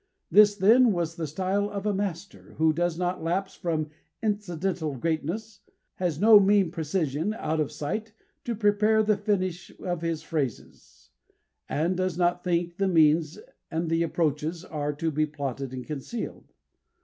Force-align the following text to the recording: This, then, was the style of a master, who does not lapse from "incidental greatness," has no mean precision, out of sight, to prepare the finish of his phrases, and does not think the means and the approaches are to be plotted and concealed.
This, 0.31 0.55
then, 0.55 0.93
was 0.93 1.15
the 1.15 1.27
style 1.27 1.69
of 1.69 1.85
a 1.85 1.93
master, 1.93 2.55
who 2.57 2.73
does 2.73 2.97
not 2.97 3.21
lapse 3.21 3.53
from 3.53 3.91
"incidental 4.23 4.95
greatness," 4.95 5.59
has 5.97 6.19
no 6.19 6.39
mean 6.39 6.71
precision, 6.71 7.35
out 7.35 7.59
of 7.59 7.71
sight, 7.71 8.11
to 8.45 8.55
prepare 8.55 9.03
the 9.03 9.15
finish 9.15 9.71
of 9.79 10.01
his 10.01 10.23
phrases, 10.23 11.11
and 11.69 11.95
does 11.95 12.17
not 12.17 12.43
think 12.43 12.77
the 12.77 12.87
means 12.87 13.37
and 13.69 13.91
the 13.91 14.01
approaches 14.01 14.65
are 14.65 14.91
to 14.91 15.11
be 15.11 15.27
plotted 15.27 15.71
and 15.71 15.85
concealed. 15.85 16.51